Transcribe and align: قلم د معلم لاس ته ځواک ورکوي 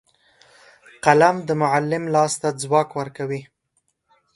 قلم 1.05 1.35
د 1.47 1.49
معلم 1.61 2.03
لاس 2.13 2.33
ته 2.41 2.49
ځواک 2.61 2.89
ورکوي 2.99 3.41